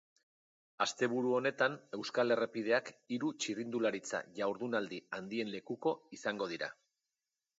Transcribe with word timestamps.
Asteburu 0.85 1.33
honetan 1.39 1.75
euskal 1.97 2.35
errepideak 2.35 2.89
hiru 3.17 3.29
txirrindularitza 3.45 4.23
jardunaldi 4.39 5.01
handien 5.19 5.55
lekuko 5.57 5.95
izango 6.19 6.49
dira. 6.57 6.71